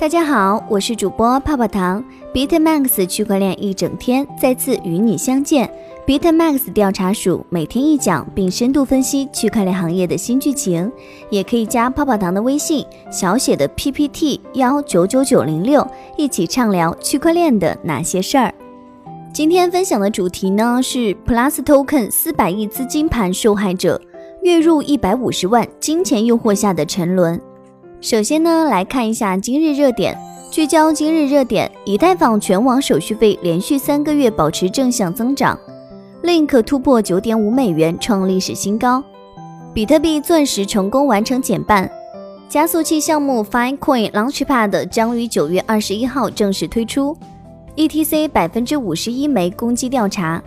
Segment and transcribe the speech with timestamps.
[0.00, 2.02] 大家好，我是主播泡泡糖
[2.32, 5.70] ，BitMax 区块链一整天再次与你相见。
[6.06, 10.90] BitMax 调查署每天一讲，并深度分析区块链行业的新剧情，
[11.28, 15.86] 也可以加泡泡糖的微信，小写的 PPT 幺九九九零六，
[16.16, 18.54] 一起畅聊区块链的那些事儿。
[19.34, 24.00] 今天分享的主题呢是 Plus Token 四百亿资金盘受害者，
[24.42, 27.38] 月入一百五十万，金钱诱惑下的沉沦。
[28.00, 30.16] 首先呢，来看一下今日热点。
[30.50, 35.56] 聚焦今日热点，以太坊全网手续费连续三个月保持正向增长
[36.22, 39.04] ，Link 突破九点五美元创历史新高。
[39.74, 41.90] 比特币钻石成功完成减半，
[42.48, 47.14] 加速器项目 Filecoin Launchpad 将于九月二十一号正式推出。
[47.76, 50.42] ETC 百分之五十一枚攻击调查，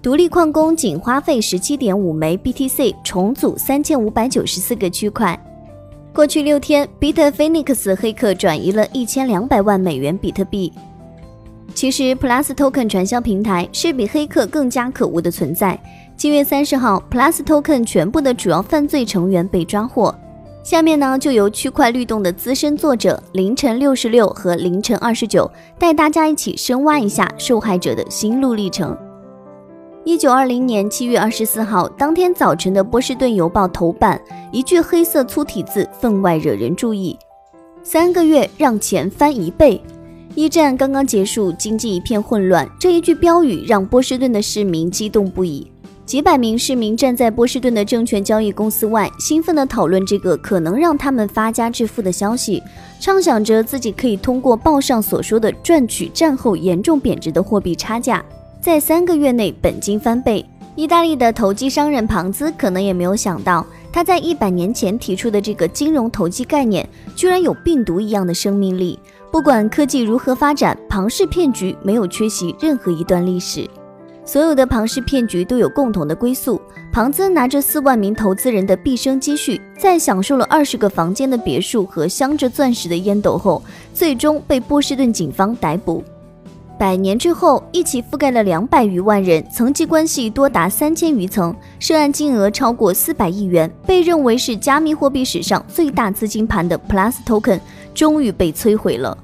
[0.00, 5.38] 独立矿工仅花费十七点五枚 BTC 重组三千五百九十四个区块。
[6.12, 10.72] 过去六天，Bitfinex 黑客转移了一千两百万美元比特币。
[11.74, 15.78] 其实，Plus Token 传销平台是比黑客更加可恶的存在。
[16.16, 20.12] 七月三十号，Plus Token 全部的主要犯罪成员被抓获。
[20.64, 25.48] 下面呢，就由区块律动的资深作者凌晨六十六和凌晨二十九
[25.78, 28.96] 带大家一起深挖一下受害者的心路历程。
[30.04, 34.18] 一九二零年七月二十四号，当天早晨的《波士顿邮报》头版，
[34.52, 37.18] 一句黑色粗体字分外惹人注意：
[37.82, 39.80] 三个月让钱翻一倍。
[40.34, 45.70] 一战刚刚结束，经济一片混乱，这一句标语让波士顿的市民激动不已。
[46.06, 52.62] 几百名市民站在波士顿的证券交易公司外，兴奋地讨论这个可能让他们发家致富的消息，
[52.98, 58.24] 畅想着自己可以通过报上所说的赚取战后严重贬值的货币差价。
[58.60, 68.98] 在三个月内本金翻倍，意大利的投机商人庞兹可能也没有想到，他在一百年前提出的这个金融投机概念，居然有病毒一样的生命力。
[69.30, 73.68] 不管科技如何发展，庞氏骗局没有缺席任何一段历史。
[74.24, 76.60] 所有的庞氏骗局都有共同的归宿：
[76.92, 83.62] 庞兹拿着四万名投资人的毕生积蓄，在享受了二十个房间的别墅和镶着钻石的烟斗后，
[83.94, 86.02] 最终被波士顿警方逮捕。
[86.78, 97.58] 百年之后，一起覆盖了两百余万人，层级关系多达三千余层，涉案金额超过四百亿元，被认为是加密货币史上最大资金盘的 Plus Token
[97.92, 99.18] 终于被摧毁了。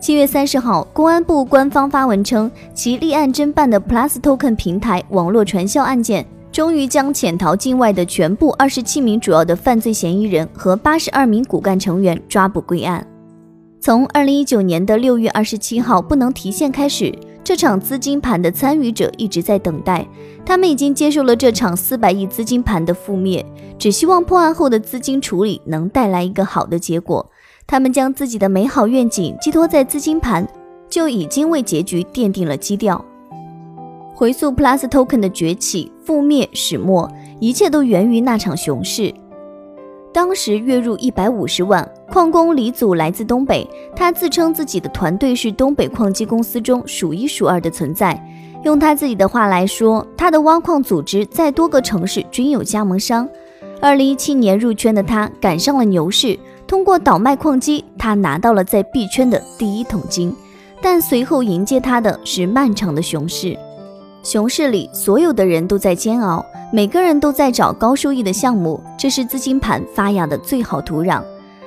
[0.00, 13.04] 七月三十号，公安部官方发文称，其立案侦办的 Plus Token 平台网络传销案件，终于将潜逃境外的全部二十七名主要的犯罪嫌疑人和八十二名骨干成员抓捕归案。
[13.82, 17.12] 从二零一九年的六月二十七号不能提现开始，
[17.42, 20.06] 这场资金盘的参与者一直在等待。
[20.46, 23.44] 他们已经接受了这场四百亿资金盘的覆灭，
[23.76, 27.28] 只希望破案后的资金处理能带来一个好的结果。
[27.66, 30.46] 他们将自己的美好愿景寄托在资金盘，
[30.88, 33.04] 就已经为结局奠定了基调。
[34.14, 37.10] 回溯 Plus Token 的崛起、覆灭、始末，
[37.40, 39.12] 一切都源于那场熊市。
[40.12, 48.22] 当时月入一百五十万，矿工李祖来自东北，他自称自己的团队是东北矿机公司中数一数二的存在。
[48.62, 53.26] 用他自己的话来说，他的挖矿组织在多个城市均有加盟商。
[53.80, 60.34] 二零一七年入圈的他赶上了牛市，通过倒卖矿机，他拿到了在币圈的第一桶金。
[60.80, 63.58] 但随后迎接他的是漫长的熊市，
[64.22, 66.44] 熊市里所有的人都在煎熬。
[66.72, 71.22] 每个人都在找高收益的项目，这是资金盘发芽的最好土壤。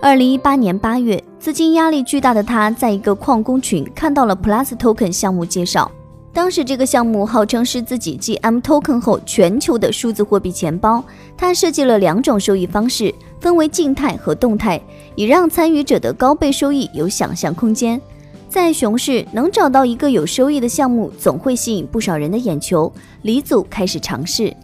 [0.00, 5.90] 二零一八年八月，资金压力巨大的他，在一个矿工群看到了 Plus Token 项目介绍。
[6.32, 11.04] 当时这个项目号称是自己继 M Token 后全球的数字货币钱包。
[11.36, 14.80] 他设计了两种收益方式，分为静态和动态，
[15.16, 18.00] 以让参与者的高倍收益有想象空间。
[18.48, 22.90] 在熊市能找到一个有收益的项目，总会吸引不少人的眼球。
[23.22, 24.54] 李祖开始尝试。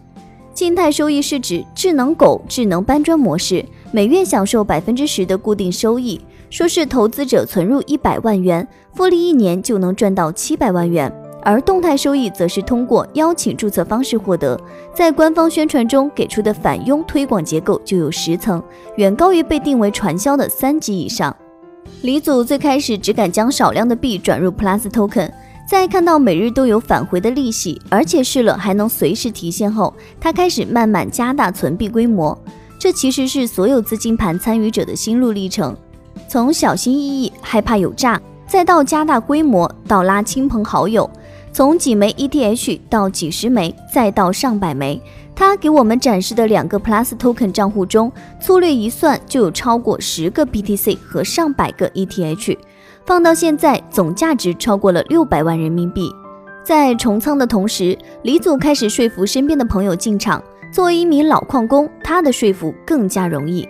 [0.55, 6.21] 静态收益是指智能狗智能搬砖模式，每月享受百分之十的固定收益。
[6.49, 11.13] 说是投资者存入一百万元，复利一年就能赚到七百万元。
[11.43, 14.59] 而动态收益则是通过邀请注册方式获得，
[14.95, 18.63] 在官方宣传中给出的返佣推广结构就有十层，
[18.97, 21.35] 远高于被定为传销的三级以上。
[22.03, 25.31] 李祖最开始只敢将少量的币转入 Plus Token。
[25.67, 32.39] 在看到每日都有返回的利息，而且试了还能随时提现后，他开始慢慢加大存币规模。
[32.79, 35.75] 这其实是所有资金盘参与者的心路历程：
[36.29, 41.09] 从小心翼翼、害怕有诈，再到加大规模，到拉亲朋好友；
[41.51, 45.01] 从几枚 ETH 到几十枚，再到上百枚；
[45.37, 48.11] 他给我们展示的两个 Plus Token 账户中，
[48.41, 52.57] 粗略一算就有超过十个 BTC 和上百个 ETH，
[53.05, 56.09] 放到现在总价值超过了六百万人民币。
[56.65, 60.43] 在重仓的同时，李祖开始说服身边的朋友进场。
[60.73, 63.69] 作为一名老矿工，他的说服更加容易。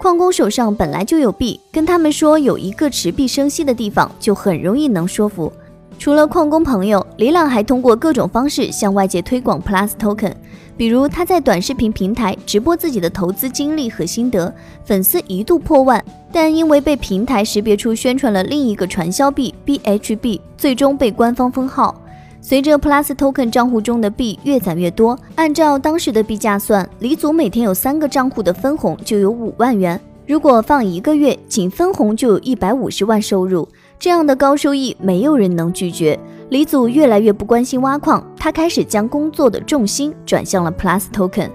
[0.00, 5.52] 矿工手上本来就有币，跟他们说有一个持币生息的地方，就很容易能说服。
[5.96, 10.34] 除了矿工朋友，李朗还通过各种方式向外界推广 Plus Token，
[10.76, 14.52] 比如他在短视频平台直播自己的投资经历和心得，
[14.84, 21.94] 粉丝一度破万，但因为被平台识别出宣传了另一个传销币 BHB，最终被官方封号。
[22.40, 29.98] 随着 Plus Token 账户中的币越攒越多，按照当时的币价算，李祖每天有三个账户的分红就有五万元。
[30.26, 33.68] 如果放一个月，仅分红就有一百五十万收入。
[33.98, 36.18] 这样的高收益，没有人能拒绝。
[36.54, 41.50] 李祖越来越不关心挖矿，他开始将工作的重心转向了 Plus Token。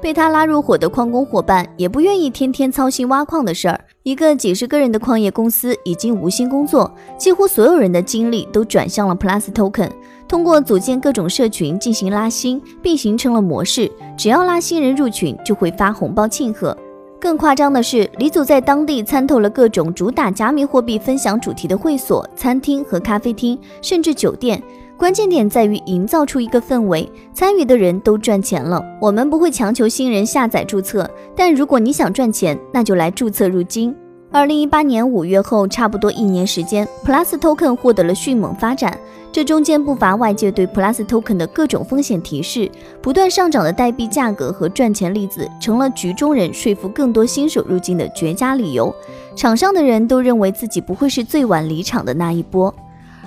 [0.00, 3.78] 被他拉入伙的矿工伙伴也不愿意天天操心挖矿的事儿。
[4.04, 9.90] 一个几十个人的矿业公司已经无心工作，几乎所有人的精力都转向了 Plus Token。
[10.26, 16.74] 通过组建各种社群进行拉新，并形成了模式，只要拉新人入群，就会发红包庆贺。
[17.22, 24.60] 更夸张的是，李祖在当地参透了各种主打加密货币分享主题的会所、餐厅和咖啡厅，甚至酒店。
[24.96, 28.84] 关键点在于营造出一个氛围，参与的人都赚钱了。
[29.00, 33.94] 我们不会强求新人下载注册，但如果你想赚钱，那就来注册入金。
[34.34, 38.98] 二零一八年五月后，差不多一年时间，Plus Token 获得了迅猛发展。
[39.30, 42.70] 这中间不乏外界对 Plus Token 的各种风险提示，
[43.02, 48.94] 不断上涨的代币价格和赚钱例子，成了局中人说服更多新手入境的绝佳理由。
[49.36, 52.74] 场上的人都认为自己不会是最晚离场的那一波。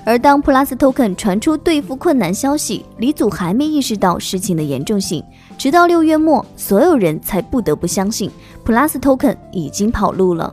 [0.03, 5.23] 而当 Plus Token 传出兑付困难消息，李祖还没意识到事情的严重性，
[5.55, 8.31] 直到六月末，所有人才不得不相信
[8.65, 10.51] Plus Token 已经跑路了。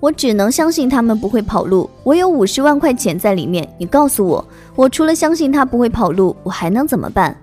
[0.00, 1.88] 我只能相信他们不会跑路。
[2.04, 4.44] 我有五十万块钱在里面，你告诉我，
[4.76, 7.36] 我除了相信他不会跑路，我还能怎么办？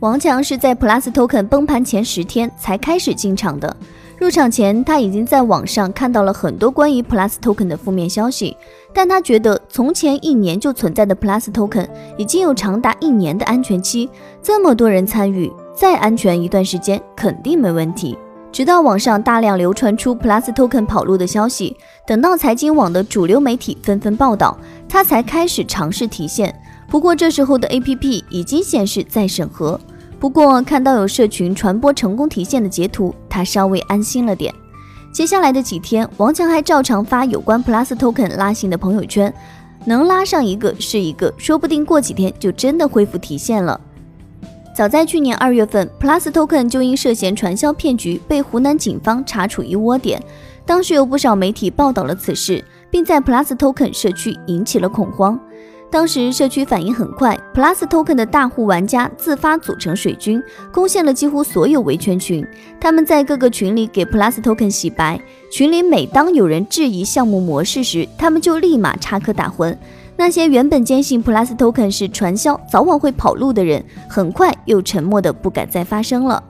[0.00, 3.76] 王强是在 Plus Token 崩盘前十天才开始进场的。
[4.18, 8.56] 入场前，他已经在网上看到了很多关于 Plus Token 的负面消息，
[8.92, 14.08] 但他觉得从前一年就存在的 Plus Token 已经有长达一年的安全期，
[14.40, 18.16] 这么多人参与，再安全一段时间肯定没问题。
[18.52, 21.74] 直到网上大量流传出 Plus Token 跑路的消息，
[22.06, 26.54] 等到财经网的主流媒体纷纷报道，他才开始尝试提现。
[26.86, 29.80] 不过这时候的 APP 已经显示在审核。
[30.20, 34.54] 不过看到有社群传播成功提现的截图，他稍微安心了点。
[35.10, 39.32] 接下来的几天，王强还照常发有关 Plus Token 拉新的朋友圈，
[39.86, 43.80] 能拉上一个是一个，说不定过几天就真的恢复提现了。
[44.74, 50.22] 早在去年二月份，Plus Token 就因涉嫌传销骗局被湖南警方查处一窝点。
[50.64, 55.38] 当时有不少媒体报道了此事，并在 Plus Token 社区引起了恐慌。
[55.90, 60.42] 当时社区反应很快，Plus Token 的大户玩家自发组成水军，
[60.72, 62.42] 攻陷了几乎所有维权群。
[62.80, 65.20] 他们在各个群里给 Plus Token 洗白，
[65.50, 69.76] 群里每当有人质疑项目模式时，他们就立马插科打诨。
[70.22, 76.40] 那些原本坚信 Plus Token 是传销，早晚会跑路的人，很快又沉默的不敢再发声了。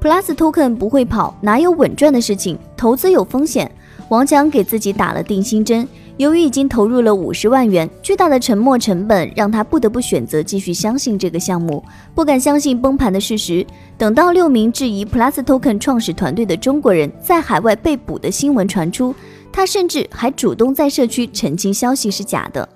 [0.00, 2.56] Plus Token 不会跑，哪有稳赚的事情？
[2.76, 3.68] 投资有风险。
[4.08, 5.86] 王强给自己打了定心针。
[6.16, 13.66] 由于已经投入了五十万元，巨大的沉没成本让他不得不选择继续相信这个项目，不敢相信崩盘的事实。
[13.98, 19.12] 等到六名质疑 Plus Token 创始团队的中国人在海外被捕的新闻传出，
[19.52, 22.68] 他甚至还主动在社区澄清消息是假的。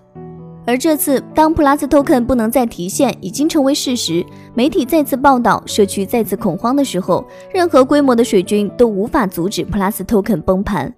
[0.70, 4.24] 而这次，当 Plus Token 不能再提现已经成为事实，
[4.54, 10.94] 媒体再次报道，社区再次恐慌的时候，任何规模的水军都无法阻止 Plus Token 崩盘。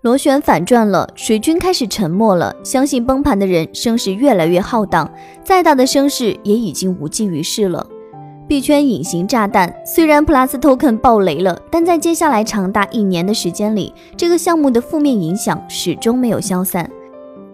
[0.00, 2.52] 螺旋反转了，水军开始沉默了。
[2.64, 5.08] 相信崩盘的人声势越来越浩荡，
[5.44, 7.86] 再大的声势也已经无济于事了。
[8.48, 16.90] 币圈隐形炸弹，虽然 Plus Token 爆雷了，但在接下来长达一年的时间里，这个项目的负面影响始终没有消散。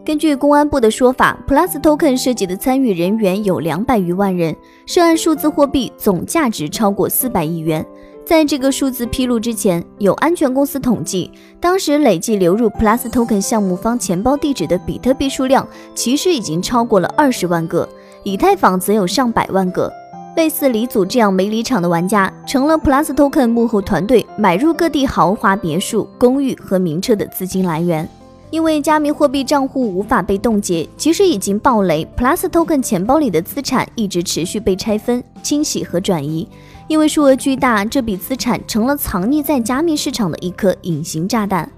[0.08, 7.84] 根据公安部的说法，Plus Token 涉及的参与人员有两百余万人，涉案数字货币总价值超过四百亿元。
[8.24, 17.86] 在这个数字披露之前，有安全公司统计，当时累计流入 Plus Token 项目方钱包地址的比特币数量，其实已经超过了二十万个，
[18.22, 19.92] 以太坊则有上百万个。
[20.36, 28.08] 类似李祖这样没离场的玩家，成了 Plus Token 幕后团队买入各地豪华别墅、公寓和名车的资金来源。
[28.50, 36.48] 因为加密货币账户无法被冻结，即使已经暴雷，Plus Token 钱包里的资产一直持续被拆分、清洗和转移。
[36.86, 41.70] 因为数额巨大，这笔资产成了藏匿在加密市场的一颗隐形炸弹。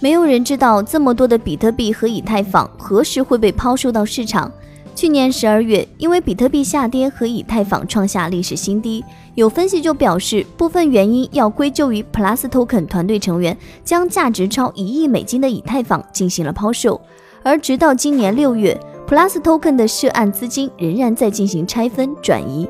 [0.00, 4.52] 没有人知道这么多的比特币和以太坊何时会被抛售到市场。
[4.98, 9.04] 去年十二月，因为比特币下跌和以太坊创下历史新低，
[9.36, 17.00] 有分析就表示，部分原因要归咎于 Plus Token 团队成员将价值超一亿美金的以太坊进行了抛售。
[17.44, 18.76] 而直到今年六月
[19.06, 22.68] ，Plus Token 的涉案资金仍然在进行拆分转移。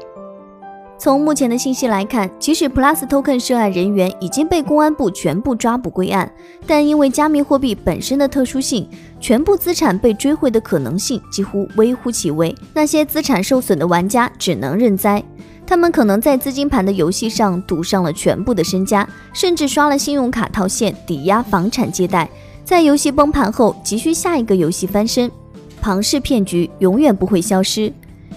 [0.98, 6.28] 从目前的信息来看，即使 Plus Token 涉案人员已经被公安部全部抓捕归案，
[6.66, 8.88] 但因为加密货币本身的特殊性，
[9.20, 12.52] 全部资产被追回的可能性几乎微乎其微。
[12.74, 15.22] 那些资产受损的玩家只能认栽，
[15.64, 22.28] 他们可能在资金盘的游戏上赌上了全部的身家，甚至刷了信用卡套现抵押房产借贷，
[22.64, 25.30] 在游戏崩盘后急需下一个游戏翻身。
[25.80, 27.92] 庞氏骗局永远不会消失。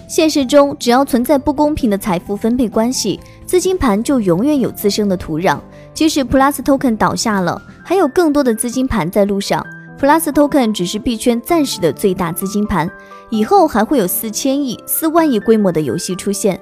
[0.08, 5.58] 现实中，只要存在不公平的财富分配关系，资金盘就永远有滋生的土壤。
[5.94, 9.64] 即使 Plus Token 倒下了，还有更多的资金盘在路上。
[9.98, 12.90] Plus Token 只是币圈暂时的最大资金盘，
[13.30, 16.58] 以后还会有四千亿、四万亿规模的游戏出现。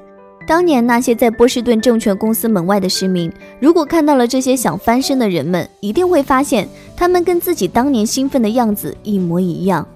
[0.47, 9.87] 当年那些在波士顿证券公司门外的市民，如果看到了这些想翻身的人们，一定会发现他们跟自己当年兴奋的样子一模一样。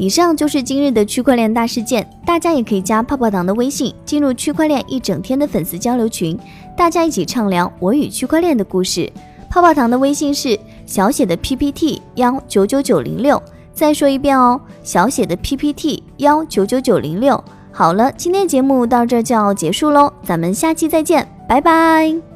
[0.00, 6.38] 以上就是今日的区块链大事件，大家也可以加泡泡糖的微信，进入区块链一整天的粉丝交流群，
[6.74, 9.12] 大家一起畅聊我与区块链的故事。
[9.50, 13.42] 泡泡糖的微信是小写的 PPT 幺九九九零六，
[13.74, 17.44] 再说一遍哦，小写的 PPT 幺九九九零六。
[17.70, 22.29] 好了，今天节目到这就要结束喽，咱们下期再见，拜拜。